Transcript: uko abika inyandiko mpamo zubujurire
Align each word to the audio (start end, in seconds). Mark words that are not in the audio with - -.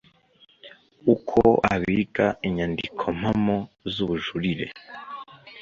uko 1.13 1.41
abika 1.73 2.25
inyandiko 2.47 3.03
mpamo 3.19 3.57
zubujurire 3.93 4.65